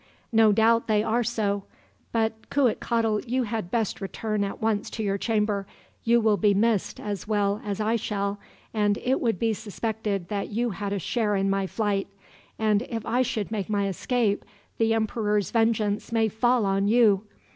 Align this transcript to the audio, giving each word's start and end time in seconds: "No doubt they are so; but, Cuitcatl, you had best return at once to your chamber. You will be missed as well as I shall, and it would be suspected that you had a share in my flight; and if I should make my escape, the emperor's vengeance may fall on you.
"No 0.31 0.51
doubt 0.51 0.87
they 0.87 1.03
are 1.03 1.23
so; 1.23 1.65
but, 2.11 2.49
Cuitcatl, 2.49 3.19
you 3.27 3.43
had 3.43 3.69
best 3.69 4.01
return 4.01 4.43
at 4.43 4.59
once 4.59 4.89
to 4.89 5.03
your 5.03 5.19
chamber. 5.19 5.67
You 6.03 6.19
will 6.19 6.37
be 6.37 6.55
missed 6.55 6.99
as 6.99 7.27
well 7.27 7.61
as 7.63 7.79
I 7.79 7.97
shall, 7.97 8.39
and 8.73 8.97
it 9.03 9.21
would 9.21 9.37
be 9.37 9.53
suspected 9.53 10.29
that 10.29 10.49
you 10.49 10.71
had 10.71 10.91
a 10.91 10.97
share 10.97 11.35
in 11.35 11.51
my 11.51 11.67
flight; 11.67 12.07
and 12.57 12.81
if 12.89 13.05
I 13.05 13.21
should 13.21 13.51
make 13.51 13.69
my 13.69 13.87
escape, 13.87 14.43
the 14.79 14.95
emperor's 14.95 15.51
vengeance 15.51 16.11
may 16.11 16.29
fall 16.29 16.65
on 16.65 16.87
you. 16.87 17.27